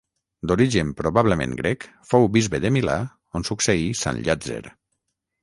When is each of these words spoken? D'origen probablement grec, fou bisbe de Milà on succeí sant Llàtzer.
D'origen 0.51 0.93
probablement 1.01 1.53
grec, 1.59 1.85
fou 2.13 2.25
bisbe 2.39 2.61
de 2.65 2.73
Milà 2.79 2.97
on 3.41 3.47
succeí 3.51 3.87
sant 4.03 4.25
Llàtzer. 4.27 4.61